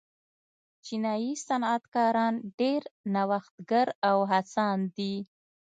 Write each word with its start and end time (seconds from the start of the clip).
چینايي 0.85 1.31
صنعتکاران 1.45 2.35
ډېر 2.59 2.81
نوښتګر 3.13 3.87
او 4.09 4.17
هڅاند 4.31 4.83
دي. 4.97 5.15